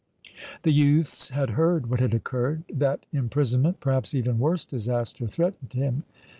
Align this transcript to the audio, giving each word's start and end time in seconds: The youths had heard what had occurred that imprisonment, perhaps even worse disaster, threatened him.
The 0.63 0.71
youths 0.71 1.29
had 1.29 1.51
heard 1.51 1.87
what 1.87 1.99
had 1.99 2.15
occurred 2.15 2.63
that 2.73 3.05
imprisonment, 3.13 3.79
perhaps 3.79 4.15
even 4.15 4.39
worse 4.39 4.65
disaster, 4.65 5.27
threatened 5.27 5.73
him. 5.73 6.05